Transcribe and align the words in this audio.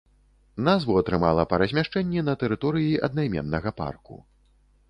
Назву 0.67 0.95
атрымала 1.01 1.45
па 1.51 1.59
размяшчэнні 1.63 2.25
на 2.31 2.37
тэрыторыі 2.45 2.99
аднайменнага 3.09 3.69
парку. 3.83 4.19